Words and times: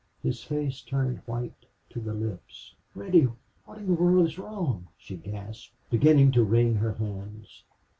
His 0.23 0.41
face 0.41 0.81
turned 0.81 1.19
white 1.27 1.67
to 1.91 1.99
the 1.99 2.15
lips. 2.15 2.73
"Reddy, 2.95 3.27
what 3.65 3.77
in 3.77 3.85
the 3.85 3.93
world 3.93 4.25
is 4.25 4.39
wrong?" 4.39 4.87
she 4.97 5.15
gasped, 5.17 5.75
beginning 5.91 6.31
to 6.31 6.43
wring 6.43 6.73
her 6.73 6.93
hands. 6.93 7.63